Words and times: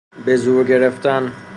بزور 0.25 0.63
گرفتن 0.63 1.31